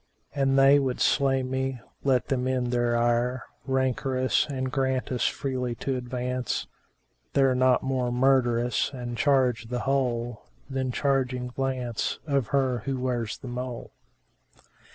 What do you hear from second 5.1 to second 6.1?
us freely to